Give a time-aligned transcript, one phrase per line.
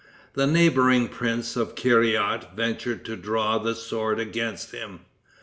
[0.33, 5.01] The neighboring prince of Kerait ventured to draw the sword against him.